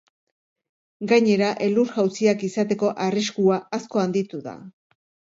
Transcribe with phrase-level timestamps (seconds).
[1.09, 4.55] Gainera, elur-jausiak izateko arriskua asko handitu da.